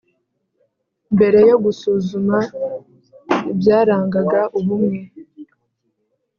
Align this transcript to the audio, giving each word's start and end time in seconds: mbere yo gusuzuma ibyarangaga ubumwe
mbere 1.15 1.39
yo 1.49 1.55
gusuzuma 1.63 2.37
ibyarangaga 3.51 4.41
ubumwe 4.57 4.99